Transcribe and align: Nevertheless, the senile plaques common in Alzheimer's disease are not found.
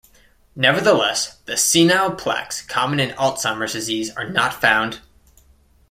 Nevertheless, 0.55 1.37
the 1.45 1.55
senile 1.55 2.15
plaques 2.15 2.63
common 2.63 2.99
in 2.99 3.11
Alzheimer's 3.17 3.73
disease 3.73 4.09
are 4.09 4.27
not 4.27 4.51
found. 4.59 4.99